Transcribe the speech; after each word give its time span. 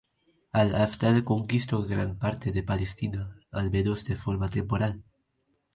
Al-Afdal 0.51 1.23
conquistó 1.23 1.83
gran 1.83 2.17
parte 2.17 2.51
de 2.51 2.63
Palestina, 2.63 3.39
al 3.51 3.69
menos 3.69 4.03
de 4.03 4.15
forma 4.15 4.49
temporal. 4.49 5.03